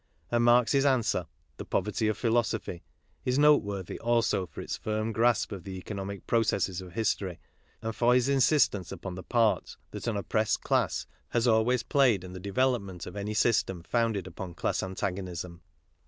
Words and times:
And 0.31 0.43
Marx's 0.43 0.83
answer, 0.83 1.27
the 1.57 1.63
Poverty 1.63 2.07
of 2.07 2.17
Philosophy, 2.17 2.81
is 3.23 3.37
note 3.37 3.59
j 3.59 3.65
worthy 3.65 3.99
also 3.99 4.47
for 4.47 4.59
its 4.59 4.75
firm 4.75 5.11
grasp 5.11 5.51
of 5.51 5.63
the 5.63 5.77
economic 5.77 6.25
processes', 6.25 6.81
of 6.81 6.93
history 6.93 7.37
and 7.83 7.95
for 7.95 8.15
his 8.15 8.27
insistence 8.27 8.91
upon 8.91 9.13
the 9.13 9.21
part 9.21 9.77
that 9.91 10.07
an 10.07 10.17
I 10.17 10.21
oppressed 10.21 10.63
class 10.63 11.05
has 11.29 11.47
always 11.47 11.83
played 11.83 12.23
in 12.23 12.33
the 12.33 12.39
development 12.39 13.05
of 13.05 13.15
any 13.15 13.35
system 13.35 13.83
founded 13.83 14.25
upon 14.25 14.55
class 14.55 14.81
antagonism. 14.81 15.61